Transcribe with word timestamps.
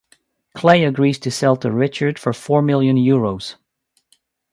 Clay 0.55 0.83
agrees 0.83 1.19
to 1.19 1.29
sell 1.29 1.55
to 1.57 1.69
Richard 1.69 2.17
for 2.17 2.33
four 2.33 2.63
million 2.63 2.95
euros. 2.97 3.53